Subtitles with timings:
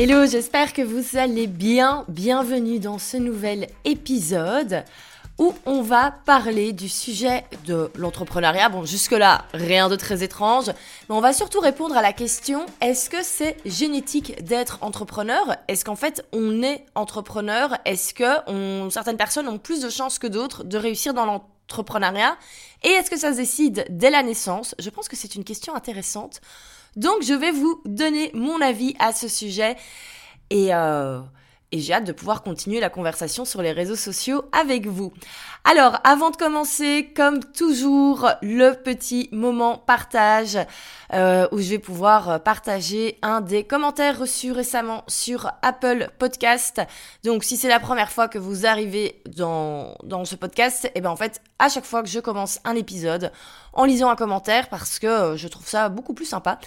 [0.00, 2.04] Hello, j'espère que vous allez bien.
[2.06, 4.84] Bienvenue dans ce nouvel épisode
[5.38, 8.68] où on va parler du sujet de l'entrepreneuriat.
[8.68, 13.10] Bon, jusque-là, rien de très étrange, mais on va surtout répondre à la question, est-ce
[13.10, 15.56] que c'est génétique d'être entrepreneur?
[15.66, 17.76] Est-ce qu'en fait, on est entrepreneur?
[17.84, 22.36] Est-ce que certaines personnes ont plus de chances que d'autres de réussir dans l'entrepreneuriat?
[22.84, 24.76] Et est-ce que ça se décide dès la naissance?
[24.78, 26.40] Je pense que c'est une question intéressante.
[26.96, 29.76] Donc je vais vous donner mon avis à ce sujet.
[30.50, 31.20] Et, euh,
[31.70, 35.12] et j'ai hâte de pouvoir continuer la conversation sur les réseaux sociaux avec vous.
[35.64, 40.58] Alors, avant de commencer, comme toujours, le petit moment partage
[41.12, 46.80] euh, où je vais pouvoir partager un des commentaires reçus récemment sur Apple Podcast.
[47.24, 51.00] Donc, si c'est la première fois que vous arrivez dans, dans ce podcast, et eh
[51.00, 53.30] ben en fait, à chaque fois que je commence un épisode,
[53.72, 56.58] en lisant un commentaire parce que je trouve ça beaucoup plus sympa.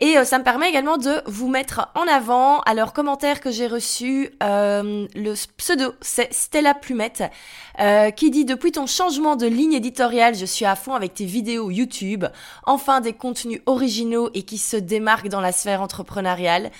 [0.00, 2.60] Et euh, ça me permet également de vous mettre en avant.
[2.62, 7.22] Alors, commentaire que j'ai reçu, euh, le pseudo, c'est Stella Plumette,
[7.78, 11.26] euh, qui dit Depuis ton changement de ligne éditoriale, je suis à fond avec tes
[11.26, 12.24] vidéos YouTube.
[12.64, 16.70] Enfin, des contenus originaux et qui se démarquent dans la sphère entrepreneuriale.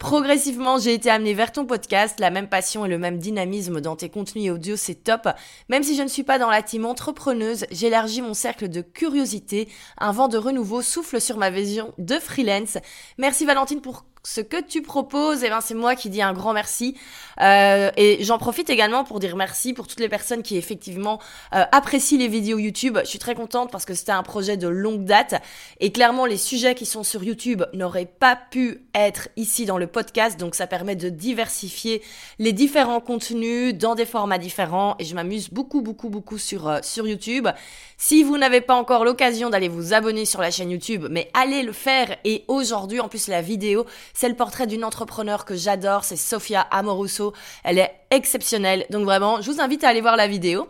[0.00, 3.96] Progressivement, j'ai été amenée vers ton podcast, la même passion et le même dynamisme dans
[3.96, 5.28] tes contenus audio, c'est top.
[5.68, 9.68] Même si je ne suis pas dans la team entrepreneuse, j'élargis mon cercle de curiosité,
[9.98, 12.78] un vent de renouveau souffle sur ma vision de freelance.
[13.18, 16.52] Merci Valentine pour ce que tu proposes, eh ben c'est moi qui dis un grand
[16.52, 16.96] merci.
[17.40, 21.18] Euh, et j'en profite également pour dire merci pour toutes les personnes qui effectivement
[21.54, 22.98] euh, apprécient les vidéos YouTube.
[23.02, 25.40] Je suis très contente parce que c'était un projet de longue date
[25.78, 29.86] et clairement les sujets qui sont sur YouTube n'auraient pas pu être ici dans le
[29.86, 30.38] podcast.
[30.38, 32.02] Donc ça permet de diversifier
[32.38, 36.80] les différents contenus dans des formats différents et je m'amuse beaucoup beaucoup beaucoup sur euh,
[36.82, 37.48] sur YouTube.
[37.96, 41.62] Si vous n'avez pas encore l'occasion d'aller vous abonner sur la chaîne YouTube, mais allez
[41.62, 46.04] le faire et aujourd'hui en plus la vidéo c'est le portrait d'une entrepreneur que j'adore,
[46.04, 47.32] c'est Sofia Amoruso.
[47.64, 48.86] Elle est exceptionnelle.
[48.90, 50.68] Donc vraiment, je vous invite à aller voir la vidéo.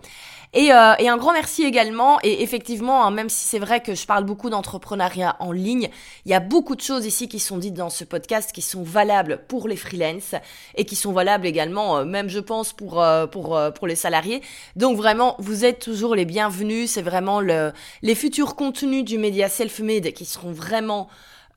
[0.52, 2.18] Et, euh, et un grand merci également.
[2.24, 5.90] Et effectivement, hein, même si c'est vrai que je parle beaucoup d'entrepreneuriat en ligne,
[6.24, 8.83] il y a beaucoup de choses ici qui sont dites dans ce podcast qui sont
[8.83, 10.34] valables pour les freelances
[10.74, 14.42] et qui sont valables également, euh, même je pense pour euh, pour pour les salariés.
[14.74, 16.90] Donc vraiment, vous êtes toujours les bienvenus.
[16.90, 17.72] C'est vraiment le
[18.02, 21.08] les futurs contenus du média self-made qui seront vraiment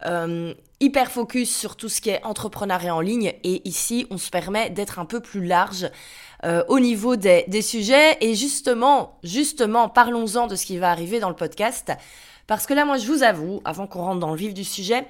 [0.05, 3.33] euh, hyper focus sur tout ce qui est entrepreneuriat en ligne.
[3.43, 5.89] Et ici on se permet d'être un peu plus large
[6.43, 8.17] euh, au niveau des, sujets.
[8.21, 11.91] Et justement, justement, parlons-en de ce qui va arriver dans le podcast.
[12.47, 15.07] Parce que là moi je vous avoue, avant qu'on rentre dans le vif du sujet,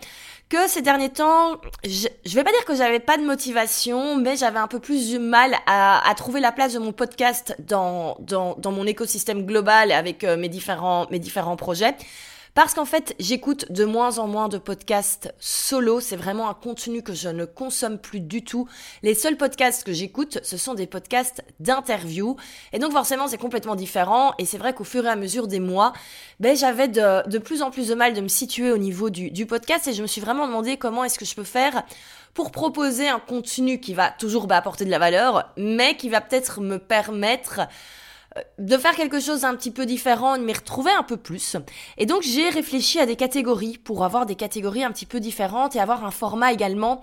[0.50, 4.38] que ces derniers temps, je, je vais pas dire que j'avais pas de motivation, mais
[4.38, 8.18] j'avais un peu plus du mal à, à, trouver la place de mon podcast dans,
[8.20, 11.96] dans, dans mon écosystème global avec euh, mes différents, mes différents projets.
[12.54, 16.00] Parce qu'en fait, j'écoute de moins en moins de podcasts solo.
[16.00, 18.68] C'est vraiment un contenu que je ne consomme plus du tout.
[19.02, 22.36] Les seuls podcasts que j'écoute, ce sont des podcasts d'interview.
[22.72, 24.36] Et donc forcément, c'est complètement différent.
[24.38, 25.94] Et c'est vrai qu'au fur et à mesure des mois,
[26.40, 29.88] ben, j'avais de, plus en plus de mal de me situer au niveau du, podcast.
[29.88, 31.82] Et je me suis vraiment demandé comment est-ce que je peux faire
[32.36, 36.22] pour proposer un contenu qui va toujours bah, apporter de la valeur, mais qui va
[36.22, 37.62] peut-être me permettre
[38.58, 41.58] de faire quelque chose d'un petit peu différent, de m'y retrouver un peu plus.
[41.98, 45.76] Et donc j'ai réfléchi à des catégories pour avoir des catégories un petit peu différentes
[45.76, 47.00] et avoir un format également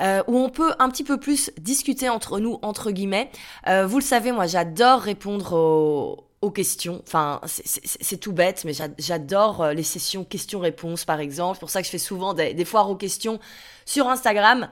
[0.00, 3.30] euh, où on peut un petit peu plus discuter entre nous, entre guillemets.
[3.66, 5.52] Euh, vous le savez, moi j'adore répondre
[6.40, 7.02] aux, questions.
[7.06, 11.56] Enfin, c'est tout bête, mais j'adore les sessions questions-réponses, par exemple.
[11.56, 13.38] C'est pour ça que je fais souvent des foires aux questions
[13.84, 14.70] sur Instagram.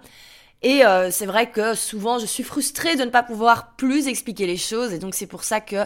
[0.62, 4.44] Et euh, c'est vrai que souvent je suis frustrée de ne pas pouvoir plus expliquer
[4.44, 5.76] les choses et donc c'est pour ça que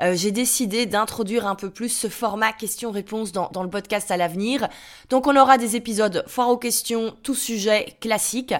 [0.00, 4.16] euh, j'ai décidé d'introduire un peu plus ce format questions-réponses dans, dans, le podcast à
[4.16, 4.68] l'avenir.
[5.10, 8.54] Donc on aura des épisodes foire aux questions, tout sujet classique.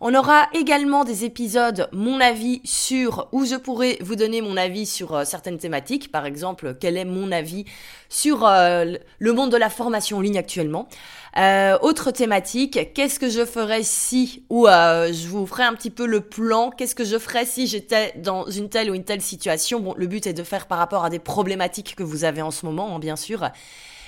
[0.00, 4.86] On aura également des épisodes mon avis sur où je pourrais vous donner mon avis
[4.86, 6.12] sur euh, certaines thématiques.
[6.12, 7.64] Par exemple, quel est mon avis
[8.08, 10.88] sur le monde de la formation en ligne actuellement.
[11.36, 15.90] Euh, autre thématique, qu'est-ce que je ferais si, ou euh, je vous ferai un petit
[15.90, 19.20] peu le plan, qu'est-ce que je ferais si j'étais dans une telle ou une telle
[19.20, 19.78] situation?
[19.78, 22.50] Bon, le but est de faire par rapport à des problématiques que vous avez en
[22.50, 23.50] ce moment, hein, bien sûr.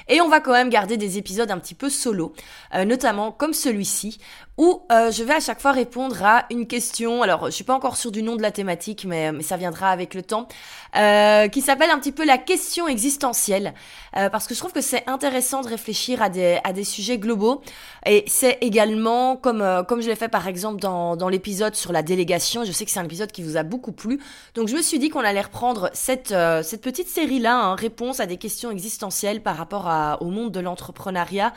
[0.09, 2.33] Et on va quand même garder des épisodes un petit peu solo,
[2.75, 4.19] euh, notamment comme celui-ci,
[4.61, 7.23] où euh, je vais à chaque fois répondre à une question.
[7.23, 9.89] Alors, je suis pas encore sûre du nom de la thématique, mais, mais ça viendra
[9.89, 10.49] avec le temps,
[10.97, 13.73] euh, qui s'appelle un petit peu la question existentielle,
[14.13, 17.63] parce que je trouve que c'est intéressant de réfléchir à des, à des sujets globaux.
[18.05, 22.03] Et c'est également, comme, comme je l'ai fait par exemple dans, dans l'épisode sur la
[22.03, 24.21] délégation, je sais que c'est un épisode qui vous a beaucoup plu,
[24.55, 26.35] donc je me suis dit qu'on allait reprendre cette,
[26.65, 30.61] cette petite série-là, hein, réponse à des questions existentielles par rapport à au monde de
[30.61, 31.55] l'entrepreneuriat.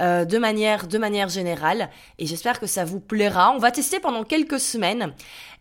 [0.00, 3.52] Euh, de manière de manière générale et j'espère que ça vous plaira.
[3.52, 5.12] On va tester pendant quelques semaines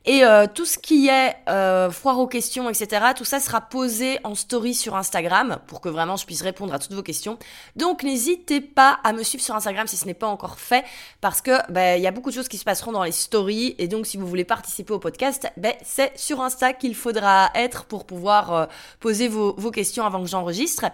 [0.07, 4.19] et euh, tout ce qui est euh, foire aux questions, etc., tout ça sera posé
[4.23, 7.37] en story sur Instagram pour que vraiment je puisse répondre à toutes vos questions.
[7.75, 10.85] Donc n'hésitez pas à me suivre sur Instagram si ce n'est pas encore fait
[11.19, 13.75] parce que ben, il y a beaucoup de choses qui se passeront dans les stories
[13.79, 17.83] et donc si vous voulez participer au podcast, ben, c'est sur Insta qu'il faudra être
[17.83, 18.65] pour pouvoir euh,
[19.01, 20.85] poser vos, vos questions avant que j'enregistre.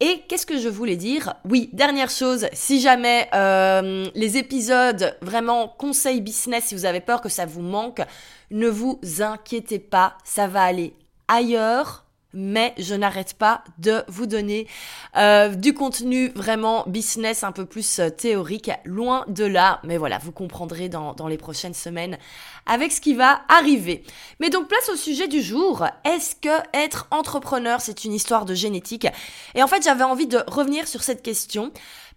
[0.00, 1.34] Et qu'est-ce que je voulais dire?
[1.48, 7.22] Oui, dernière chose, si jamais euh, les épisodes vraiment conseils business, si vous avez peur
[7.22, 8.02] que ça vous manque,
[8.50, 10.92] ne vous inquiétez pas, ça va aller
[11.28, 12.05] ailleurs
[12.36, 14.68] mais je n'arrête pas de vous donner
[15.16, 20.18] euh, du contenu vraiment business un peu plus euh, théorique, loin de là, mais voilà,
[20.18, 22.18] vous comprendrez dans, dans les prochaines semaines
[22.66, 24.04] avec ce qui va arriver.
[24.38, 28.54] Mais donc place au sujet du jour, est-ce que être entrepreneur c'est une histoire de
[28.54, 29.06] génétique?
[29.54, 31.72] Et en fait j'avais envie de revenir sur cette question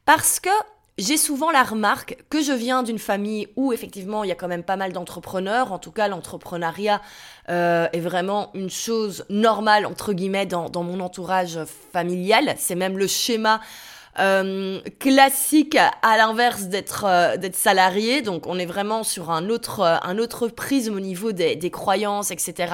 [0.06, 0.50] parce que
[1.00, 4.48] j'ai souvent la remarque que je viens d'une famille où effectivement il y a quand
[4.48, 5.72] même pas mal d'entrepreneurs.
[5.72, 7.02] En tout cas, l'entrepreneuriat
[7.50, 11.60] euh, est vraiment une chose normale entre guillemets dans, mon entourage
[11.94, 12.54] familial.
[12.58, 13.62] C'est même le schéma
[14.20, 18.22] euh, classique à l'inverse d'être euh, d'être salarié.
[18.22, 22.74] Donc on est vraiment sur un autre un autre prisme au niveau des croyances, etc.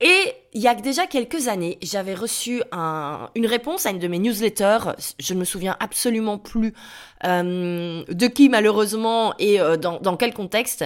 [0.00, 4.06] Et il y a déjà quelques années, j'avais reçu un, une réponse à une de
[4.06, 4.92] mes newsletters.
[5.18, 6.72] Je ne me souviens absolument plus
[7.24, 10.84] euh, de qui malheureusement et euh, dans quel contexte.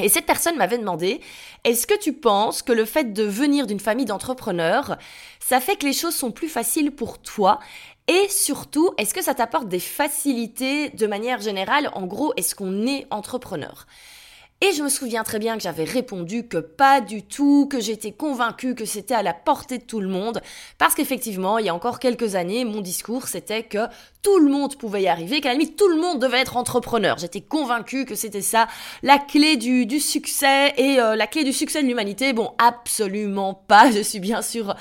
[0.00, 1.20] Et cette personne m'avait demandé,
[1.64, 4.96] est-ce que tu penses que le fait de venir d'une famille d'entrepreneurs,
[5.40, 7.58] ça fait que les choses sont plus faciles pour toi?
[8.06, 11.90] Et surtout, est-ce que ça t'apporte des facilités de manière générale?
[11.94, 13.86] En gros, est-ce qu'on est entrepreneur?
[14.60, 18.10] Et je me souviens très bien que j'avais répondu que pas du tout, que j'étais
[18.10, 20.40] convaincue que c'était à la portée de tout le monde,
[20.78, 23.86] parce qu'effectivement, il y a encore quelques années, mon discours c'était que
[24.22, 27.18] tout le monde pouvait y arriver, qu'à la limite tout le monde devait être entrepreneur.
[27.18, 28.66] J'étais convaincue que c'était ça
[29.02, 32.32] la clé du, du succès et euh, la clé du succès de l'humanité.
[32.32, 33.90] Bon, absolument pas.
[33.92, 34.74] Je suis bien sûr,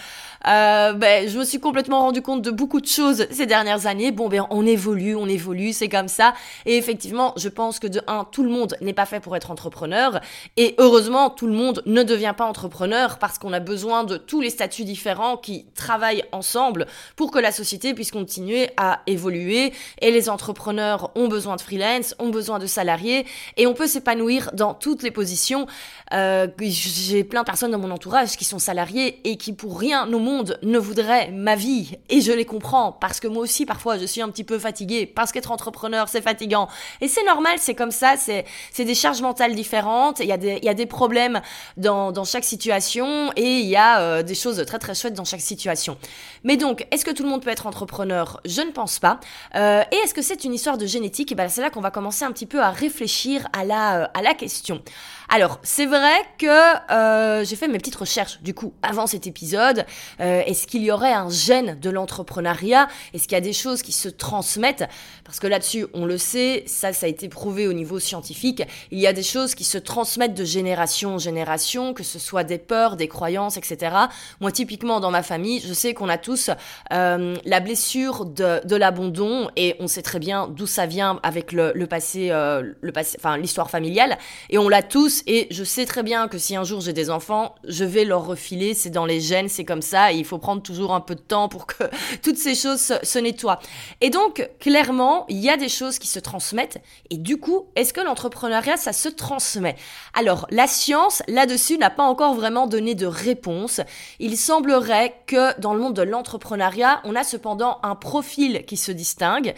[0.48, 4.12] euh, ben, je me suis complètement rendu compte de beaucoup de choses ces dernières années.
[4.12, 6.34] Bon, ben on évolue, on évolue, c'est comme ça.
[6.66, 9.52] Et effectivement, je pense que de un, tout le monde n'est pas fait pour être
[9.52, 10.20] entrepreneur.
[10.56, 14.42] Et heureusement, tout le monde ne devient pas entrepreneur parce qu'on a besoin de tous
[14.42, 16.86] les statuts différents qui travaillent ensemble
[17.16, 19.74] pour que la société puisse continuer à évoluer.
[20.02, 23.26] Et les entrepreneurs ont besoin de freelance, ont besoin de salariés
[23.58, 25.68] et on peut s'épanouir dans toutes les positions.
[26.14, 30.12] Euh, J'ai plein de personnes dans mon entourage qui sont salariés et qui pour rien
[30.12, 31.98] au monde ne voudraient ma vie.
[32.10, 35.06] Et je les comprends parce que moi aussi parfois je suis un petit peu fatiguée
[35.06, 36.68] parce qu'être entrepreneur c'est fatigant.
[37.02, 38.46] Et c'est normal, c'est comme ça, c'est
[38.86, 41.42] des charges mentales différentes, il y a des, il y a des problèmes
[41.78, 45.26] dans, dans chaque situation et il y a euh, des choses très très chouettes dans
[45.26, 45.98] chaque situation.
[46.44, 48.40] Mais donc, est-ce que tout le monde peut être entrepreneur?
[48.46, 49.20] Je ne pense pas.
[49.56, 51.32] Euh, et est-ce que c'est une histoire de génétique?
[51.32, 54.08] Et ben c'est là qu'on va commencer un petit peu à réfléchir à la, euh,
[54.14, 54.82] à la question.
[55.30, 56.48] Alors, c'est vrai que
[56.90, 59.86] euh, j'ai fait mes petites recherches, du coup, avant cet épisode.
[60.22, 62.88] Euh, Est-ce qu'il y aurait un gène de l'entrepreneuriat?
[63.14, 64.86] Est-ce qu'il y a des choses qui se transmettent?
[65.26, 68.64] Parce que là-dessus, on le sait, ça, ça a été prouvé au niveau scientifique.
[68.90, 72.46] Il y a des choses qui se transmettent de génération en génération, que ce soit
[72.46, 73.96] des peurs, des croyances, etc.
[74.40, 76.52] Moi, typiquement, dans ma famille, je sais qu'on a tous
[76.94, 81.52] euh, la blessure de, de l'abandon et on sait très bien d'où ça vient avec
[81.52, 84.18] le, le passé, euh, le passé, enfin l'histoire familiale.
[84.50, 87.10] Et on l'a tous et je sais très bien que si un jour j'ai des
[87.10, 90.38] enfants, je vais leur refiler, c'est dans les gènes, c'est comme ça, et il faut
[90.38, 91.84] prendre toujours un peu de temps pour que
[92.22, 93.60] toutes ces choses se, nettoient.
[94.02, 97.94] Et donc, clairement, il y a des choses qui se transmettent, et du coup, est-ce
[97.94, 99.76] que l'entrepreneuriat, ça se transmet?
[100.14, 103.82] Alors, la science, là-dessus, n'a pas encore vraiment donné de réponse.
[104.20, 108.92] Il semblerait que dans le monde de l'entrepreneuriat, on a cependant un profil qui se
[108.92, 109.54] distingue.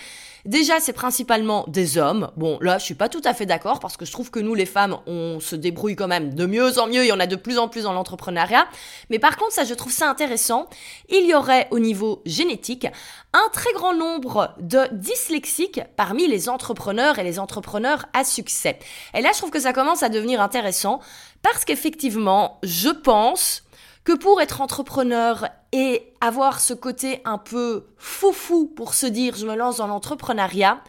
[0.45, 2.31] Déjà, c'est principalement des hommes.
[2.37, 4.55] Bon, là, je suis pas tout à fait d'accord parce que je trouve que nous,
[4.55, 7.03] les femmes, on se débrouille quand même de mieux en mieux.
[7.03, 8.67] Il y en a de plus en plus dans l'entrepreneuriat.
[9.09, 10.67] Mais par contre, ça, je trouve ça intéressant.
[11.09, 12.87] Il y aurait au niveau génétique
[13.33, 18.79] un très grand nombre de dyslexiques parmi les entrepreneurs et les entrepreneurs à succès.
[19.13, 20.99] Et là, je trouve que ça commence à devenir intéressant
[21.41, 23.63] parce qu'effectivement, je pense
[24.09, 29.45] que pour être entrepreneur et avoir ce côté un peu foufou pour se dire je
[29.45, 30.81] me lance dans l'entrepreneuriat,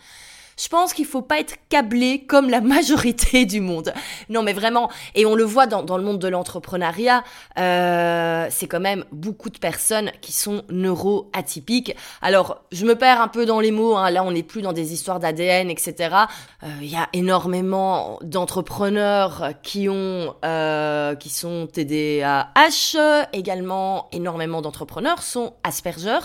[0.61, 3.93] je pense qu'il faut pas être câblé comme la majorité du monde.
[4.29, 7.25] Non, mais vraiment, et on le voit dans, dans le monde de l'entrepreneuriat,
[7.59, 11.97] euh, c'est quand même beaucoup de personnes qui sont neuroatypiques.
[12.21, 14.73] Alors, je me perds un peu dans les mots, hein, là on n'est plus dans
[14.73, 16.15] des histoires d'ADN, etc.
[16.63, 25.23] Euh, il y a énormément d'entrepreneurs qui ont, euh, qui sont TDAH, également énormément d'entrepreneurs
[25.23, 26.19] sont Asperger.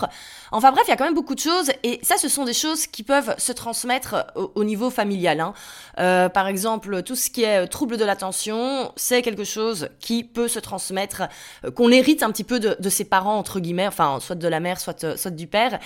[0.52, 2.54] Enfin bref, il y a quand même beaucoup de choses et ça, ce sont des
[2.54, 5.40] choses qui peuvent se transmettre au, niveau familial.
[5.40, 5.54] Hein.
[5.98, 10.24] Euh, par exemple, tout ce qui est euh, trouble de l'attention, c'est quelque chose qui
[10.24, 11.22] peut se transmettre,
[11.64, 14.48] euh, qu'on hérite un petit peu de, de, ses parents entre guillemets, enfin soit de
[14.48, 15.78] la mère, soit soit du père.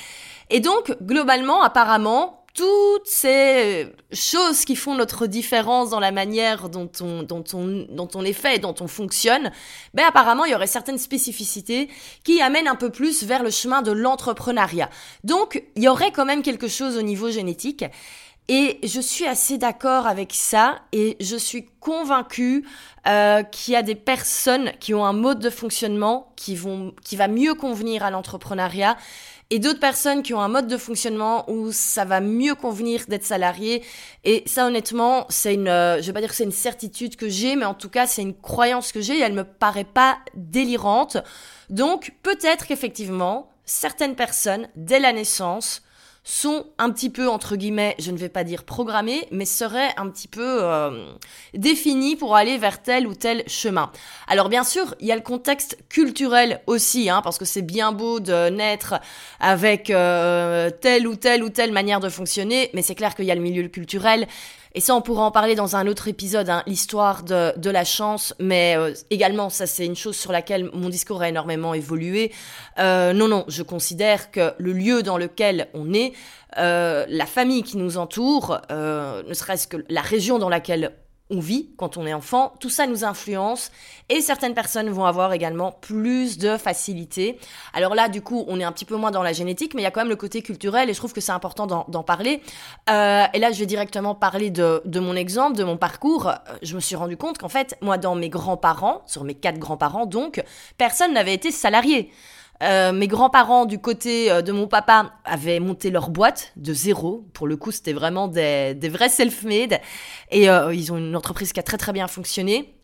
[0.51, 6.91] Et donc globalement, apparemment, toutes ces choses qui font notre différence dans la manière dont
[7.01, 9.53] on, dont on, dont on est fait dont on fonctionne,
[9.95, 11.89] ben apparemment il y aurait certaines spécificités
[12.25, 14.91] qui amènent un peu plus vers le chemin de l'entrepreneuriat.
[15.23, 17.85] Donc il y aurait quand même quelque chose au niveau génétique.
[18.49, 22.67] Et je suis assez d'accord avec ça et je suis convaincue
[23.07, 27.15] euh, qu'il y a des personnes qui ont un mode de fonctionnement qui, vont, qui
[27.15, 28.97] va mieux convenir à l'entrepreneuriat
[29.51, 33.25] et d'autres personnes qui ont un mode de fonctionnement où ça va mieux convenir d'être
[33.25, 33.85] salarié.
[34.25, 37.29] Et ça, honnêtement, c'est une, euh, je vais pas dire que c'est une certitude que
[37.29, 40.19] j'ai, mais en tout cas, c'est une croyance que j'ai et elle me paraît pas
[40.35, 41.17] délirante.
[41.69, 45.83] Donc, peut-être qu'effectivement, certaines personnes, dès la naissance,
[46.31, 50.09] sont un petit peu, entre guillemets, je ne vais pas dire programmés, mais seraient un
[50.09, 51.13] petit peu euh,
[51.55, 53.91] définis pour aller vers tel ou tel chemin.
[54.29, 57.91] Alors bien sûr, il y a le contexte culturel aussi, hein, parce que c'est bien
[57.91, 58.95] beau de naître
[59.41, 63.33] avec euh, telle ou telle ou telle manière de fonctionner, mais c'est clair qu'il y
[63.33, 64.29] a le milieu culturel,
[64.75, 67.85] et ça, on pourra en parler dans un autre épisode, hein, l'histoire de, de, la
[67.85, 72.33] chance, mais euh, également, ça c'est une chose sur laquelle mon discours a énormément évolué.
[72.79, 76.13] Euh, non, non, je considère que le lieu dans lequel on est,
[76.59, 80.93] euh, la famille qui nous entoure, euh, ne serait-ce que la région dans laquelle
[81.31, 83.71] on vit quand on est enfant, tout ça nous influence
[84.09, 87.39] et certaines personnes vont avoir également plus de facilité.
[87.73, 89.85] Alors là, du coup, on est un petit peu moins dans la génétique, mais il
[89.85, 92.43] y a quand même le côté culturel et je trouve que c'est important d'en parler.
[92.89, 96.29] Euh, et là, je vais directement parler de, de, mon exemple, de mon parcours.
[96.29, 99.59] Euh, je me suis rendu compte qu'en fait, moi, dans mes grands-parents, sur mes quatre
[99.59, 100.43] grands-parents donc,
[100.77, 102.11] personne n'avait été salarié.
[102.63, 107.27] Euh, mes grands-parents du côté euh, de mon papa avaient monté leur boîte de zéro.
[107.33, 109.81] Pour le coup, c'était vraiment des, des vrais self-made.
[110.31, 112.75] Et euh, ils ont une entreprise qui a très très bien fonctionné.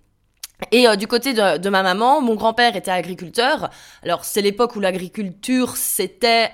[0.73, 3.69] Et du côté de, de, ma maman, mon grand-père était agriculteur.
[4.03, 6.51] Alors c'est l'époque où l'agriculture, c'était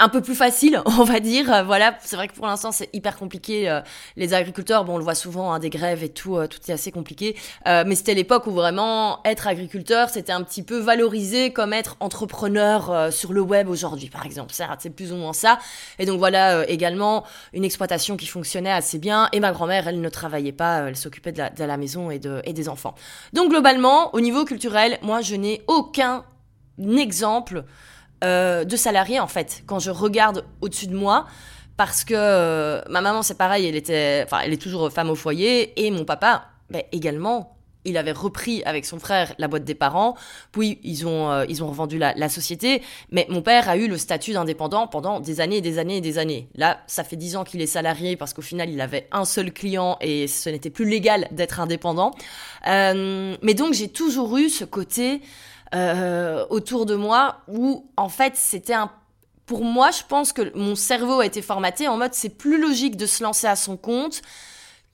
[0.00, 1.52] un peu plus facile, on va dire.
[1.52, 3.68] Euh, voilà, c'est vrai que pour l'instant c'est hyper compliqué.
[3.68, 3.80] Euh,
[4.16, 6.72] les agriculteurs, bon, on le voit souvent, hein, des grèves et tout, euh, tout est
[6.72, 7.36] assez compliqué.
[7.66, 13.12] mais c'était l'époque où vraiment être agriculteur, c'était un petit peu valorisé comme être entrepreneur
[13.12, 14.52] sur le web aujourd'hui, par exemple.
[14.52, 15.58] C'est plus ou moins ça.
[15.98, 19.28] Et donc voilà, également une exploitation qui fonctionnait assez bien.
[19.32, 22.40] Et ma grand-mère, elle ne travaillait pas, elle s'occupait de de la maison et, de,
[22.44, 22.94] et des enfants.
[23.32, 26.24] Donc globalement, au niveau culturel, moi je n'ai aucun
[26.96, 27.64] exemple
[28.22, 29.62] euh, de salariés en fait.
[29.66, 31.26] Quand je regarde au-dessus de moi,
[31.78, 35.14] parce que euh, ma maman c'est pareil, elle était, enfin elle est toujours femme au
[35.14, 37.56] foyer et mon papa ben, également.
[37.86, 40.14] Il avait repris avec son frère la boîte des parents,
[40.52, 43.88] puis ils ont, euh, ils ont revendu la, la, société, mais mon père a eu
[43.88, 46.50] le statut d'indépendant pendant des années et des années et des années.
[46.56, 49.50] Là, ça fait dix ans qu'il est salarié parce qu'au final, il avait un seul
[49.50, 52.10] client et ce n'était plus légal d'être indépendant.
[52.66, 55.22] mais donc, j'ai toujours eu ce côté,
[55.74, 58.90] euh, autour de moi où en fait c'était un
[59.46, 62.96] pour moi, je pense que mon cerveau a été formaté en mode c'est plus logique
[62.96, 64.22] de se lancer à son compte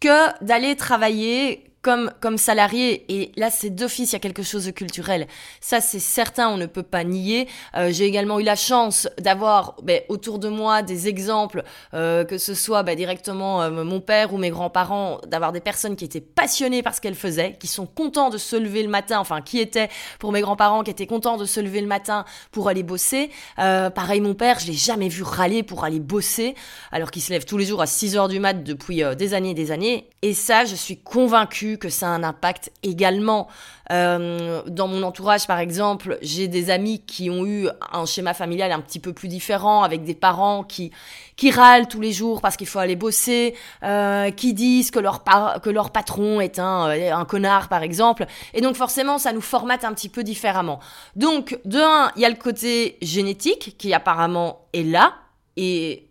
[0.01, 3.05] que d'aller travailler comme, comme salarié.
[3.09, 5.29] Et là, c'est d'office, il y a quelque chose de culturel.
[5.61, 7.47] Ça, c'est certain, on ne peut pas nier.
[7.77, 11.63] Euh, j'ai également eu la chance d'avoir ben, autour de moi des exemples,
[11.95, 15.95] euh, que ce soit ben, directement euh, mon père ou mes grands-parents, d'avoir des personnes
[15.95, 19.21] qui étaient passionnées par ce qu'elles faisaient, qui sont contents de se lever le matin,
[19.21, 19.89] enfin, qui étaient,
[20.19, 23.31] pour mes grands-parents, qui étaient contents de se lever le matin pour aller bosser.
[23.57, 26.57] pareil, mon père, je l'ai jamais vu râler pour aller bosser,
[26.91, 29.51] alors qu'il se lève tous les jours à 6 heures du mat depuis des années
[29.51, 30.11] et des années.
[30.23, 33.49] Et ça, je suis convaincue que ça a un impact également.
[33.93, 38.73] Euh, dans mon entourage, par exemple, j'ai des amis qui ont eu un schéma familial
[38.73, 40.91] un petit peu plus différent, avec des parents qui
[41.37, 45.23] qui râlent tous les jours parce qu'il faut aller bosser, euh, qui disent que leur
[45.63, 48.27] que leur patron est un euh, un connard, par exemple.
[48.55, 50.81] Et donc forcément, ça nous formate un petit peu différemment.
[51.15, 55.15] Donc de un, il y a le côté génétique qui apparemment est là
[55.57, 56.07] et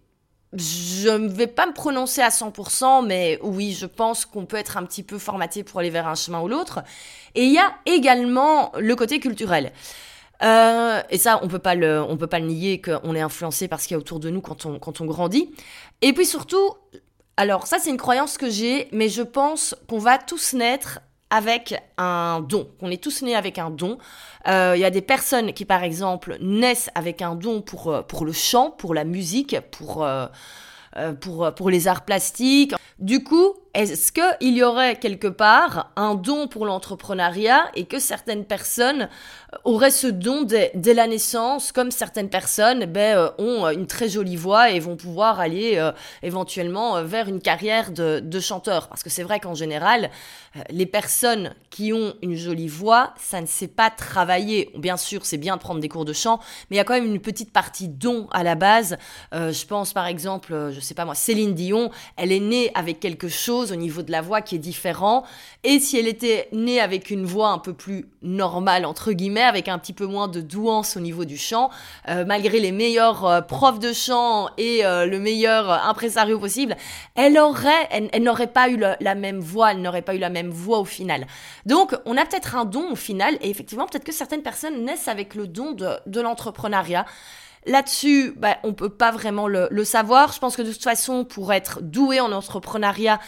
[0.58, 4.78] je ne vais pas me prononcer à 100%, mais oui, je pense qu'on peut être
[4.78, 6.82] un petit peu formaté pour aller vers un chemin ou l'autre.
[7.36, 9.72] Et il y a également le côté culturel.
[10.44, 13.88] Euh, et ça, on peut pas peut pas le nier qu'on est influencé par ce
[13.88, 15.54] qu'il y a autour de nous quand on, quand on grandit.
[16.02, 16.74] Et puis surtout,
[17.38, 21.82] alors ça c'est une croyance que j'ai, mais je pense qu'on va tous naître avec
[21.98, 23.98] un don, qu'on est tous nés avec un don.
[24.48, 28.02] Euh, il y a des personnes qui, par exemple, naissent avec un don pour, euh,
[28.02, 30.08] pour le chant, pour la musique, pour,
[31.20, 32.74] pour, pour les arts plastiques.
[33.00, 38.46] Du coup, est-ce qu'il y aurait quelque part un don pour l'entrepreneuriat et que certaines
[38.46, 39.10] personnes
[39.64, 44.36] auraient ce don dès, la naissance, comme certaines personnes ben, euh, ont une très jolie
[44.36, 45.92] voix et vont pouvoir aller euh,
[46.24, 48.88] éventuellement euh, vers une carrière de, chanteur?
[48.90, 50.10] Parce que c'est vrai qu'en général,
[50.70, 54.72] les personnes qui ont une jolie voix, ça ne sait pas travailler.
[54.78, 56.40] Bien sûr, c'est bien de prendre des cours de chant,
[56.70, 58.98] mais il y a quand même une petite partie don à la base.
[59.32, 63.28] je pense par exemple, je sais pas moi, Céline Dion, elle est née avec quelque
[63.28, 65.24] chose au niveau de la voix qui est différent.
[65.64, 69.68] Et si elle était née avec une voix un peu plus normale, entre guillemets, avec
[69.68, 71.70] un petit peu moins de douance au niveau du chant,
[72.10, 76.76] euh, malgré les meilleurs euh, profs de chant et euh, le meilleur impresario possible,
[77.16, 80.50] elle aurait, elle, n'aurait pas eu la même voix, elle n'aurait pas eu la même
[80.50, 81.28] voix au final.
[81.66, 85.08] Donc, on a peut-être un don au final, et effectivement, peut-être que certaines personnes naissent
[85.08, 87.06] avec le don de, de l'entrepreneuriat.
[87.66, 90.32] Là-dessus, bah, on peut pas vraiment le, le, savoir.
[90.32, 93.20] Je pense que de toute façon, pour être doué en entrepreneuriat,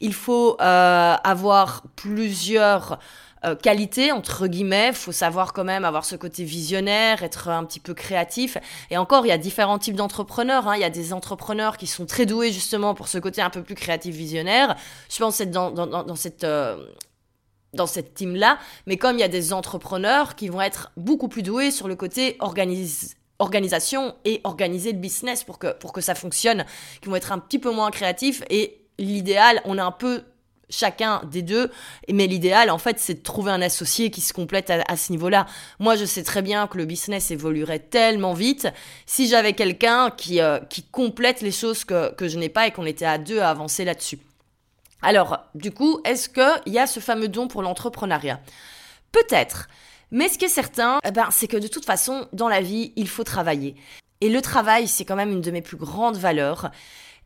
[0.00, 2.98] il faut euh, avoir plusieurs
[3.44, 4.88] euh, qualités, entre guillemets.
[4.88, 8.58] Il faut savoir quand même avoir ce côté visionnaire, être un petit peu créatif.
[8.90, 10.68] Et encore, il y a différents types d'entrepreneurs.
[10.68, 10.76] Hein.
[10.76, 13.62] Il y a des entrepreneurs qui sont très doués justement pour ce côté un peu
[13.62, 14.76] plus créatif, visionnaire.
[15.08, 16.44] Je pense être dans, dans, dans cette...
[16.44, 16.86] Euh,
[17.72, 21.42] dans cette team-là, mais comme il y a des entrepreneurs qui vont être beaucoup plus
[21.42, 26.14] doués sur le côté organise organisation et organiser le business pour que, pour que ça
[26.14, 26.64] fonctionne,
[27.00, 28.42] qui vont être un petit peu moins créatifs.
[28.50, 30.22] Et l'idéal, on a un peu
[30.68, 31.70] chacun des deux,
[32.12, 35.46] mais l'idéal, en fait, c'est de trouver un associé qui se complète à, ce niveau-là.
[35.78, 38.68] Moi, je sais très bien que le business évoluerait tellement vite
[39.06, 42.72] si j'avais quelqu'un qui, euh, qui complète les choses que, que je n'ai pas et
[42.72, 44.18] qu'on était à deux à avancer là-dessus.
[45.02, 48.40] Alors, du coup, est-ce qu'il y a ce fameux don pour l'entrepreneuriat?
[49.12, 49.68] Peut-être.
[50.10, 52.92] Mais ce qui est certain, eh ben, c'est que de toute façon, dans la vie,
[52.96, 53.74] il faut travailler.
[54.20, 56.70] Et le travail, c'est quand même une de mes plus grandes valeurs.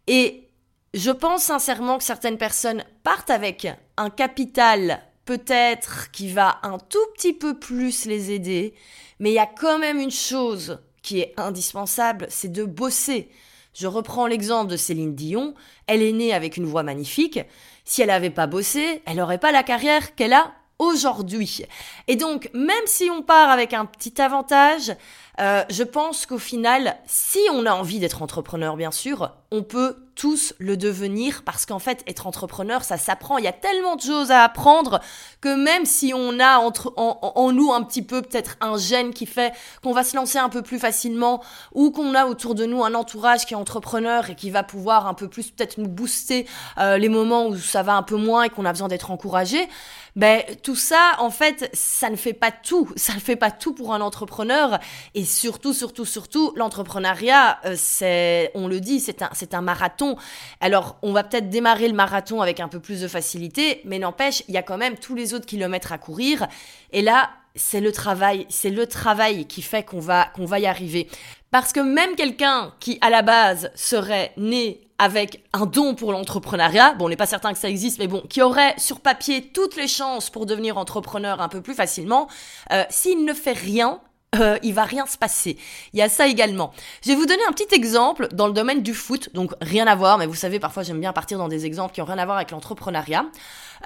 [0.06, 0.48] Et
[0.94, 6.98] je pense sincèrement que certaines personnes partent avec un capital peut-être qui va un tout
[7.14, 8.74] petit peu plus les aider,
[9.20, 13.30] mais il y a quand même une chose qui est indispensable, c'est de bosser.
[13.72, 15.54] Je reprends l'exemple de Céline Dion,
[15.86, 17.38] elle est née avec une voix magnifique,
[17.84, 21.64] si elle n'avait pas bossé, elle n'aurait pas la carrière qu'elle a aujourd'hui.
[22.08, 24.92] Et donc, même si on part avec un petit avantage,
[25.38, 29.96] euh, je pense qu'au final, si on a envie d'être entrepreneur, bien sûr, on peut
[30.14, 33.38] tous le devenir parce qu'en fait, être entrepreneur, ça s'apprend.
[33.38, 35.00] Il y a tellement de choses à apprendre
[35.40, 39.24] que même si on a entre, en, nous un petit peu peut-être un gène qui
[39.24, 42.84] fait qu'on va se lancer un peu plus facilement ou qu'on a autour de nous
[42.84, 46.46] un entourage qui est entrepreneur et qui va pouvoir un peu plus peut-être nous booster
[46.76, 49.68] euh, les moments où ça va un peu moins et qu'on a besoin d'être encouragé,
[50.16, 52.88] ben tout ça, en fait, ça ne fait pas tout.
[52.96, 54.78] Ça ne fait pas tout pour un entrepreneur.
[55.14, 60.16] Et surtout, surtout, surtout, l'entrepreneuriat, euh, c'est, on le dit, c'est un, c'est un marathon.
[60.60, 64.42] Alors, on va peut-être démarrer le marathon avec un peu plus de facilité, mais n'empêche,
[64.48, 66.46] il y a quand même tous les autres kilomètres à courir.
[66.92, 70.66] Et là, c'est le travail, c'est le travail qui fait qu'on va, qu'on va y
[70.66, 71.08] arriver.
[71.50, 76.92] Parce que même quelqu'un qui, à la base, serait né avec un don pour l'entrepreneuriat,
[76.92, 79.74] bon, on n'est pas certain que ça existe, mais bon, qui aurait sur papier toutes
[79.74, 82.28] les chances pour devenir entrepreneur un peu plus facilement,
[82.70, 84.00] euh, s'il ne fait rien,
[84.36, 85.56] euh, il va rien se passer.
[85.94, 86.72] Il y a ça également.
[87.02, 89.94] Je vais vous donner un petit exemple dans le domaine du foot, donc rien à
[89.94, 92.26] voir, mais vous savez, parfois j'aime bien partir dans des exemples qui ont rien à
[92.26, 93.24] voir avec l'entrepreneuriat.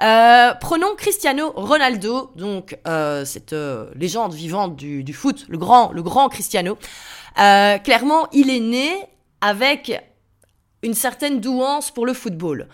[0.01, 5.93] Euh, prenons Cristiano Ronaldo, donc euh, cette euh, légende vivante du, du, foot, le grand,
[5.93, 6.77] le grand Cristiano.
[7.39, 8.91] Euh, clairement, il est né
[9.39, 10.03] avec
[10.85, 12.67] une certaine douance pour le football.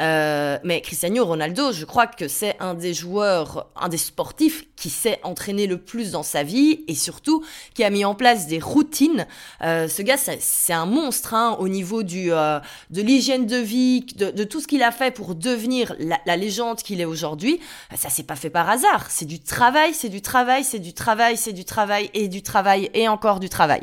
[0.00, 4.88] Euh, mais Cristiano Ronaldo, je crois que c'est un des joueurs, un des sportifs qui
[4.88, 7.44] s'est entraîné le plus dans sa vie et surtout
[7.74, 9.26] qui a mis en place des routines.
[9.62, 14.06] Euh, ce gars, c'est un monstre hein, au niveau du, euh, de l'hygiène de vie,
[14.16, 17.60] de, tout ce qu'il a fait pour devenir la, la légende qu'il est aujourd'hui.
[17.94, 19.10] Ça s'est pas fait par hasard.
[19.10, 22.90] C'est du travail, c'est du travail, c'est du travail, c'est du travail et du travail
[22.94, 23.82] et encore du travail.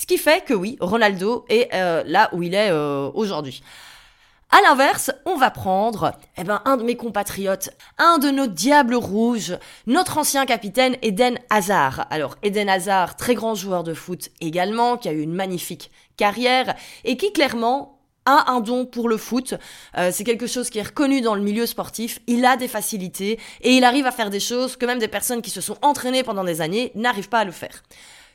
[0.00, 3.62] Ce qui fait que oui, Ronaldo est euh, là où il est euh, aujourd'hui.
[4.50, 8.94] À l'inverse, on va prendre eh ben, un de mes compatriotes, un de nos diables
[8.94, 12.06] rouges, notre ancien capitaine Eden Hazard.
[12.08, 16.74] Alors Eden Hazard, très grand joueur de foot également, qui a eu une magnifique carrière
[17.04, 19.52] et qui clairement a un don pour le foot,
[19.98, 23.38] euh, c'est quelque chose qui est reconnu dans le milieu sportif, il a des facilités
[23.60, 26.22] et il arrive à faire des choses que même des personnes qui se sont entraînées
[26.22, 27.82] pendant des années n'arrivent pas à le faire.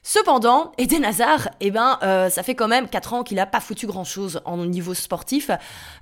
[0.08, 3.60] Cependant, Eden Hazard, eh ben, euh, ça fait quand même 4 ans qu'il a pas
[3.60, 5.50] foutu grand-chose en niveau sportif.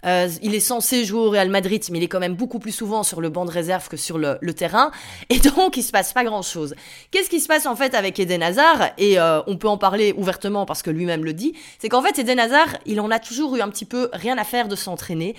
[0.06, 2.74] Euh, il est censé jouer au Real Madrid, mais il est quand même beaucoup plus
[2.74, 4.92] souvent sur le banc de réserve que sur le, terrain.
[5.30, 6.76] Et donc, il se passe pas grand-chose.
[7.12, 8.90] Qu'est-ce qui se passe en fait avec Eden Hazard?
[8.98, 11.54] Et euh, on peut en parler ouvertement parce que lui-même le dit.
[11.80, 14.44] C'est qu'en fait, Eden Hazard, il en a toujours eu un petit peu rien à
[14.44, 15.34] faire de s'entraîner.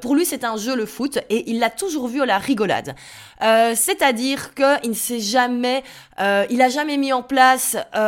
[0.00, 2.96] pour lui, c'est un jeu le foot et il l'a toujours vu à la rigolade.
[3.40, 5.84] C'est-à-dire qu'il ne s'est jamais,
[6.18, 7.76] il a jamais mis en place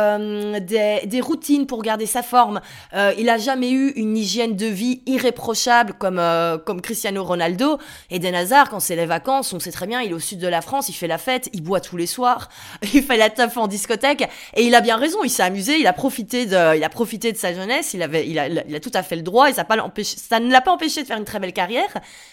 [0.59, 2.61] des, routines pour garder sa forme.
[2.93, 7.77] Euh, il a jamais eu une hygiène de vie irréprochable comme, euh, comme Cristiano Ronaldo.
[8.09, 10.39] Et Eden Hazard, quand c'est les vacances, on sait très bien, il est au sud
[10.39, 12.49] de la France, il fait la fête, il boit tous les soirs,
[12.93, 14.27] il fait la teuf en discothèque.
[14.55, 17.31] Et il a bien raison, il s'est amusé, il a profité de, il a profité
[17.31, 19.53] de sa jeunesse, il, avait, il, a, il a tout à fait le droit et
[19.53, 21.89] ça, pas ça ne l'a pas empêché de faire une très belle carrière.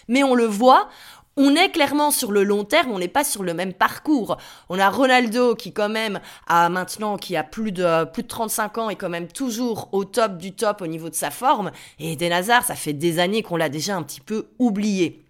[0.09, 0.89] Mais on le voit,
[1.39, 4.37] on est clairement sur le long terme, on n'est pas sur le même parcours.
[4.69, 8.79] On a Ronaldo qui quand même a maintenant qui a plus de plus de 35
[8.79, 11.71] ans et quand même toujours au top du top au niveau de sa forme
[12.01, 15.28] et Eden Hazard, ça fait des années qu'on l'a déjà un petit peu oublié.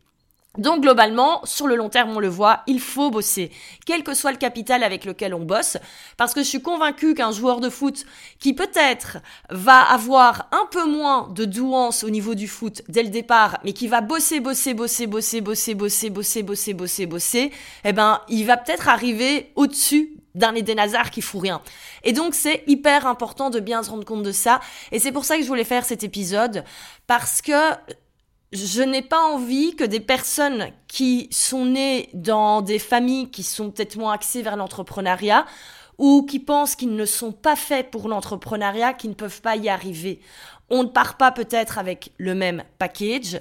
[0.59, 3.51] Donc globalement, sur le long terme, on le voit, il faut bosser,
[3.87, 5.77] quel que soit le capital avec lequel on bosse,
[6.17, 8.05] parce que je suis convaincue qu'un joueur de foot
[8.41, 9.19] qui peut-être
[9.51, 13.73] va avoir un peu moins de douance au niveau du foot dès le départ, mais
[13.73, 17.53] qui va bosser, bosser, bosser, bosser, bosser, bosser, bosser, bosser, bosser, bosser,
[17.85, 21.63] eh ben, il va peut-être arriver au-dessus d'un Eden Hazard qui fout rien.
[22.03, 25.25] Et donc c'est hyper important de bien se rendre compte de ça, et c'est pour
[25.25, 26.65] ça que je voulais faire cet épisode,
[27.07, 27.53] parce que
[28.53, 33.71] je n'ai pas envie que des personnes qui sont nées dans des familles qui sont
[33.71, 35.45] peut-être moins axées vers l'entrepreneuriat
[35.99, 39.69] ou qui pensent qu'ils ne sont pas faits pour l'entrepreneuriat, qui ne peuvent pas y
[39.69, 40.21] arriver.
[40.71, 43.41] On ne part pas peut-être avec le même package,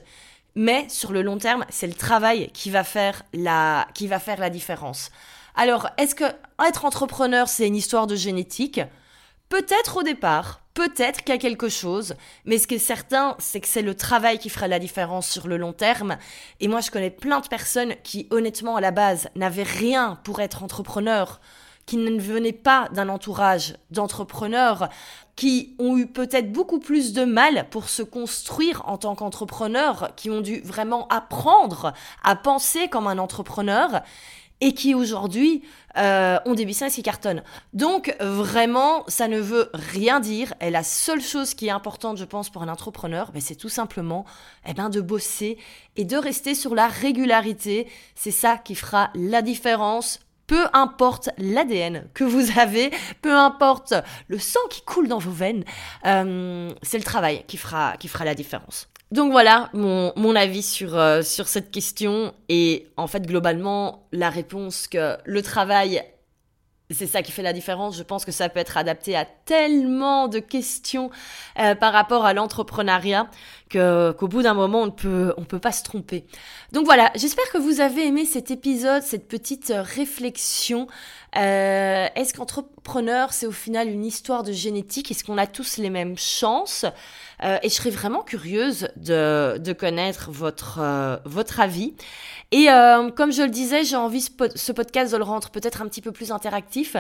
[0.56, 4.40] mais sur le long terme, c'est le travail qui va faire la, qui va faire
[4.40, 5.12] la différence.
[5.56, 6.26] Alors, est-ce que
[6.68, 8.82] être entrepreneur, c'est une histoire de génétique?
[9.50, 12.14] Peut-être au départ, Peut-être qu'il y a quelque chose,
[12.46, 15.48] mais ce qui est certain, c'est que c'est le travail qui fera la différence sur
[15.48, 16.18] le long terme.
[16.60, 20.40] Et moi, je connais plein de personnes qui, honnêtement, à la base, n'avaient rien pour
[20.40, 21.42] être entrepreneurs,
[21.88, 24.90] qui ne venaient pas d'un entourage d'entrepreneurs,
[25.36, 30.30] qui ont eu peut-être beaucoup plus de mal pour se construire en tant qu'entrepreneurs, qui
[30.30, 31.92] ont dû vraiment apprendre
[32.24, 34.04] à penser comme un entrepreneur
[34.62, 35.62] et qui aujourd'hui
[35.98, 37.44] euh, ont des business qui cartonnent.
[37.74, 40.54] Donc vraiment, ça ne veut rien dire.
[40.62, 43.70] Et la seule chose qui est importante, je pense, pour un entrepreneur, ben, c'est tout
[43.70, 44.26] simplement
[44.68, 45.58] eh ben, de bosser
[45.96, 47.88] et de rester sur la régularité.
[48.16, 52.92] C'est ça qui fera la différence peu importe l'ADN que vous avez,
[53.22, 53.94] peu importe
[54.30, 55.66] le sang qui coule dans vos veines,
[56.06, 58.88] euh, c'est le travail qui fera, qui fera la différence.
[59.12, 64.30] Donc voilà mon, mon avis sur, euh, sur cette question et en fait globalement la
[64.30, 66.04] réponse que le travail
[66.90, 67.98] c'est ça qui fait la différence.
[67.98, 71.10] Je pense que ça peut être adapté à tellement de questions
[71.60, 73.30] euh, par rapport à l'entrepreneuriat
[73.70, 76.26] que qu'au bout d'un moment on ne peut on peut pas se tromper.
[76.72, 80.88] Donc voilà, j'espère que vous avez aimé cet épisode, cette petite réflexion.
[81.36, 85.12] Euh, est-ce qu'entrepreneur c'est au final une histoire de génétique?
[85.12, 86.86] Est-ce qu'on a tous les mêmes chances?
[87.44, 91.94] Euh, Et je serais vraiment curieuse de de connaître votre euh, votre avis.
[92.52, 95.82] Et euh, comme je le disais, j'ai envie ce, ce, podcast de le rendre peut-être
[95.82, 96.96] un petit peu plus interactif.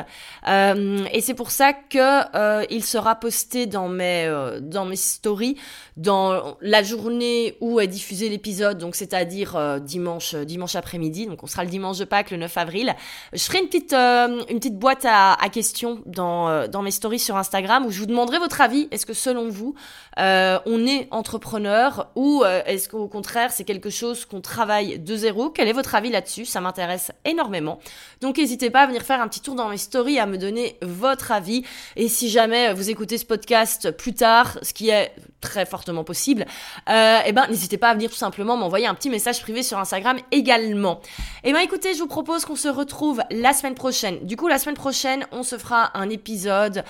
[0.47, 4.97] Euh, et c'est pour ça que euh, il sera posté dans mes euh, dans mes
[4.97, 5.55] stories
[5.95, 11.27] dans la journée où est diffusé l'épisode, donc c'est-à-dire euh, dimanche dimanche après-midi.
[11.27, 12.95] Donc on sera le dimanche de Pâques, le 9 avril.
[13.33, 17.35] Je ferai une petite une petite boîte à, à questions dans dans mes stories sur
[17.37, 18.87] Instagram où je vous demanderai votre avis.
[18.91, 19.75] Est-ce que selon vous
[20.17, 25.49] on est entrepreneur ou est-ce qu'au contraire c'est quelque chose qu'on travaille de zéro?
[25.49, 26.45] Quel est votre avis là-dessus?
[26.45, 27.79] Ça m'intéresse énormément.
[28.21, 30.77] Donc n'hésitez pas à venir faire un petit tour dans mes stories, à me donner
[30.81, 31.63] votre avis.
[31.95, 35.11] Et si jamais vous écoutez ce podcast plus tard, ce qui est
[35.41, 36.45] très fortement possible,
[36.89, 39.77] euh, eh ben n'hésitez pas à venir tout simplement m'envoyer un petit message privé sur
[39.77, 41.01] Instagram également.
[41.43, 44.25] Eh ben écoutez, je vous propose qu'on se retrouve la semaine prochaine.
[44.25, 46.83] Du coup, la semaine prochaine, on se fera un épisode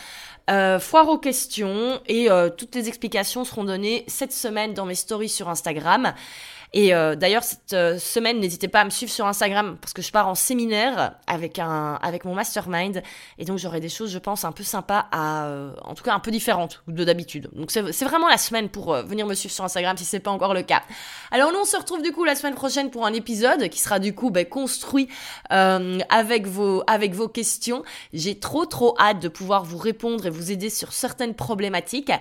[0.49, 4.95] euh, foire aux questions et euh, toutes les explications seront données cette semaine dans mes
[4.95, 6.13] stories sur Instagram.
[6.77, 10.03] Et euh, d'ailleurs, cette euh, semaine, n'hésitez pas à me suivre sur Instagram parce que
[10.03, 13.01] je pars en séminaire avec, un, avec mon mastermind.
[13.39, 15.47] Et donc, j'aurai des choses, je pense, un peu sympas à.
[15.47, 17.49] Euh, en tout cas, un peu différentes de d'habitude.
[17.53, 20.53] Donc, c'est vraiment la semaine pour venir me suivre sur Instagram si c'est pas encore
[20.53, 20.83] le cas.
[21.31, 23.97] Alors, nous, on se retrouve du coup la semaine prochaine pour un épisode qui sera
[23.97, 25.09] du coup ben, construit
[25.49, 27.81] avec, vos, avec vos questions.
[28.13, 32.11] J'ai trop, trop hâte de pouvoir vous répondre et vous aider sur certaines problématiques.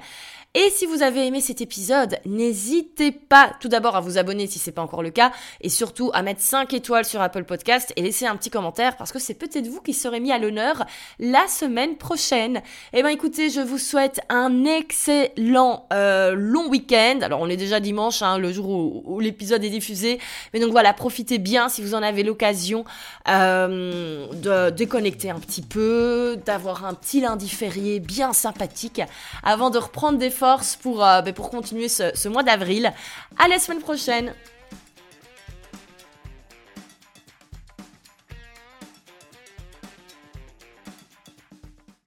[0.58, 4.58] Et si vous avez aimé cet épisode, n'hésitez pas tout d'abord à vous abonner si
[4.58, 8.00] c'est pas encore le cas et surtout à mettre 5 étoiles sur Apple Podcast et
[8.00, 10.86] laisser un petit commentaire parce que c'est peut-être vous qui serez mis à l'honneur
[11.18, 12.62] la semaine prochaine.
[12.94, 17.18] Eh ben écoutez, je vous souhaite un excellent euh, long week-end.
[17.20, 20.18] Alors on est déjà dimanche, hein, le jour où, l'épisode est diffusé,
[20.54, 22.86] mais donc voilà, profitez bien si vous en avez l'occasion
[23.28, 29.02] euh, de déconnecter un petit peu, d'avoir un petit lundi férié bien sympathique
[29.42, 30.45] avant de reprendre des forces
[30.82, 32.92] pour, euh, ben, pour continuer ce, ce mois d'avril.
[33.38, 34.32] À la semaine prochaine